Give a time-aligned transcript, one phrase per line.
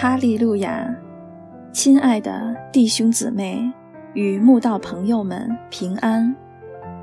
[0.00, 0.96] 哈利路亚！
[1.74, 3.70] 亲爱的弟兄姊妹
[4.14, 6.34] 与慕道朋友们平安。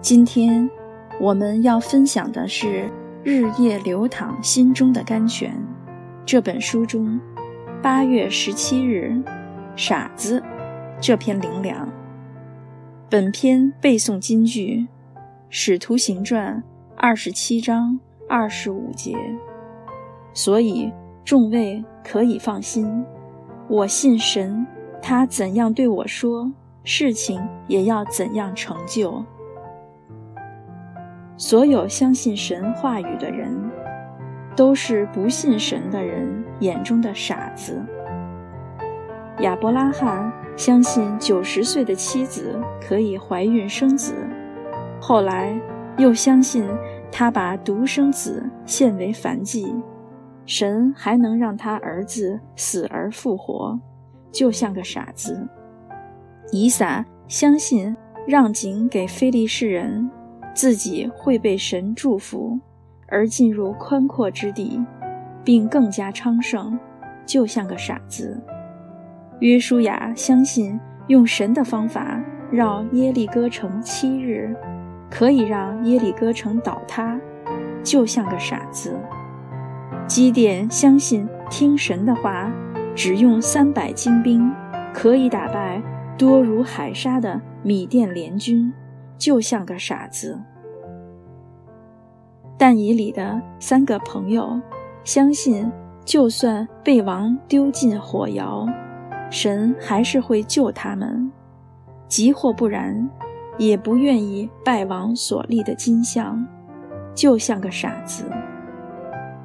[0.02, 0.68] 今天
[1.22, 2.86] 我们要分享的是
[3.24, 5.54] 《日夜流淌心中的甘泉》
[6.26, 7.22] 这本书中
[7.84, 9.16] 八月十七日
[9.78, 10.42] “傻子”
[11.00, 11.88] 这篇灵粮。
[13.12, 14.88] 本篇背诵金句：
[15.52, 16.58] 《使徒行传》
[16.96, 19.16] 二十七章二十五节。
[20.34, 20.92] 所以
[21.28, 23.04] 众位可以放心，
[23.68, 24.66] 我信神，
[25.02, 26.50] 他怎样对我说，
[26.86, 29.22] 事情也要怎样成就。
[31.36, 33.54] 所有相信神话语的人，
[34.56, 37.78] 都是不信神的人眼中的傻子。
[39.40, 44.14] 亚伯拉罕相信九十岁的妻子可以怀孕生子，
[45.02, 45.54] 后来
[45.98, 46.66] 又相信
[47.12, 49.76] 他把独生子献为燔祭。
[50.48, 53.78] 神还能让他儿子死而复活，
[54.32, 55.48] 就像个傻子。
[56.54, 57.94] 以撒相信
[58.26, 60.10] 让井给非利士人，
[60.56, 62.58] 自己会被神祝福，
[63.08, 64.82] 而进入宽阔之地，
[65.44, 66.80] 并更加昌盛，
[67.26, 68.42] 就像个傻子。
[69.42, 74.56] 约书亚相信用神的方法绕耶利哥城七日，
[75.12, 77.20] 可以让耶利哥城倒塌，
[77.84, 78.98] 就像个傻子。
[80.08, 82.50] 基甸相信听神的话，
[82.96, 84.50] 只用三百精兵，
[84.94, 85.84] 可以打败
[86.18, 88.72] 多如海沙的米甸联军，
[89.18, 90.40] 就像个傻子。
[92.58, 94.60] 但以里的三个朋友
[95.04, 95.70] 相信，
[96.06, 98.66] 就算被王丢进火窑，
[99.30, 101.30] 神还是会救他们；
[102.08, 103.10] 即或不然，
[103.58, 106.48] 也不愿意拜王所立的金像，
[107.14, 108.24] 就像个傻子。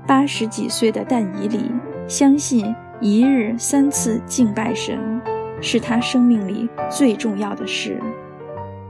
[0.06, 1.70] 八十几岁的但以里
[2.08, 5.20] 相信一日三次敬拜神
[5.60, 8.00] 是他生命里最重要的事，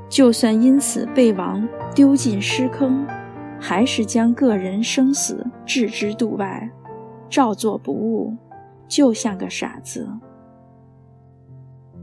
[0.09, 3.06] 就算因此被王丢进尸坑，
[3.61, 6.71] 还是将个人生死置之度外，
[7.28, 8.34] 照做不误，
[8.89, 10.09] 就像个傻子。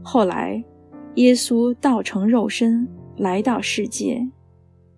[0.02, 0.64] 后来，
[1.16, 4.28] 耶稣道成肉身来到世界，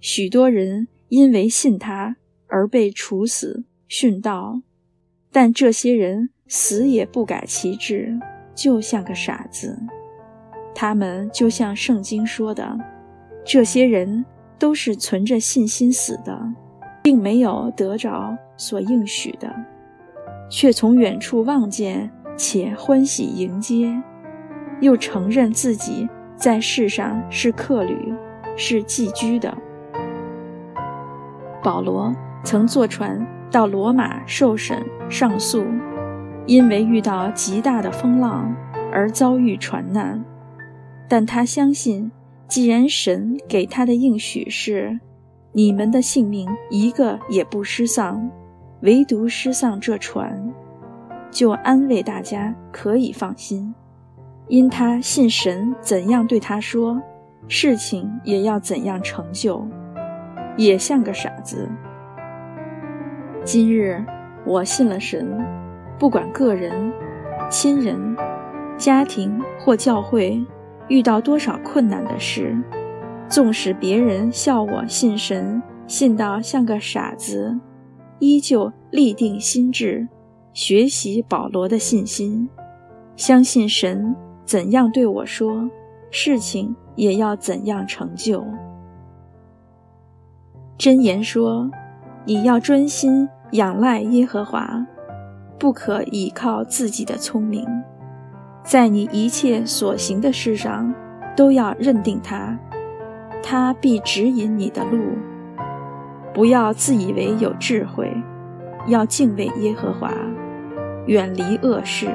[0.00, 3.64] 许多人因为信他而被处死。
[3.92, 4.62] 殉道，
[5.30, 8.18] 但这些人死也不改其志，
[8.54, 9.78] 就像个傻子。
[10.74, 12.78] 他们就像圣经说的，
[13.44, 14.24] 这些人
[14.58, 16.42] 都是存着信心死的，
[17.02, 19.54] 并没有得着所应许的，
[20.50, 23.94] 却从远处望见且欢喜迎接，
[24.80, 28.14] 又承认自己在世上是客旅，
[28.56, 29.54] 是寄居的。
[31.62, 32.10] 保罗
[32.42, 33.22] 曾坐船。
[33.52, 35.62] 到罗马受审上诉，
[36.46, 38.52] 因为遇到极大的风浪
[38.90, 40.24] 而遭遇船难，
[41.06, 42.10] 但他相信，
[42.48, 44.98] 既然神给他的应许是，
[45.52, 48.30] 你们的性命一个也不失丧，
[48.80, 50.50] 唯独失丧这船，
[51.30, 53.74] 就安慰大家可以放心，
[54.48, 56.98] 因他信神怎样对他说，
[57.48, 59.68] 事情也要怎样成就，
[60.56, 61.68] 也像个傻子。
[63.44, 64.00] 今日
[64.46, 65.36] 我信了神，
[65.98, 66.92] 不管个人、
[67.50, 68.16] 亲人、
[68.78, 70.40] 家庭或教会
[70.86, 72.56] 遇到多少困难的事，
[73.28, 77.58] 纵使别人笑我信神信到像个傻子，
[78.20, 80.06] 依旧立定心志，
[80.52, 82.48] 学习保罗的信心，
[83.16, 84.14] 相信神
[84.44, 85.68] 怎样对我说，
[86.12, 88.44] 事情也要怎样成就。
[90.78, 91.68] 箴言说。
[92.24, 94.86] 你要专心仰赖耶和华，
[95.58, 97.66] 不可倚靠自己的聪明，
[98.64, 100.94] 在你一切所行的事上
[101.36, 102.56] 都要认定他，
[103.42, 105.00] 他必指引你的路。
[106.32, 108.10] 不要自以为有智慧，
[108.86, 110.12] 要敬畏耶和华，
[111.06, 112.08] 远离恶事。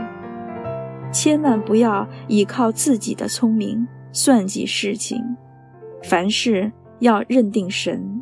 [1.12, 5.22] 千万不要倚靠自己的聪明算计事情，
[6.04, 8.22] 凡事要认定神。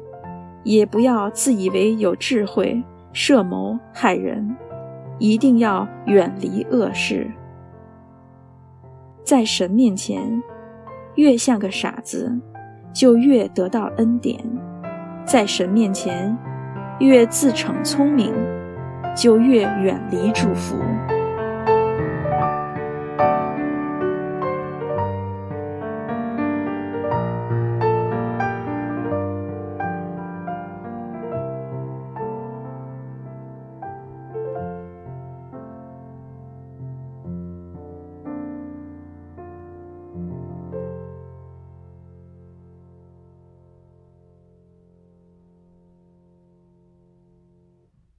[0.66, 2.84] 也不要自以为有智慧，
[3.14, 4.58] 设谋害人，
[5.20, 7.32] 一定要远离恶事。
[9.24, 10.42] 在神面前，
[11.16, 12.36] 越像个傻子，
[12.92, 14.40] 就越得到恩典；
[15.24, 16.36] 在神面前，
[17.00, 18.34] 越自逞聪明，
[19.16, 20.76] 就越远离祝福。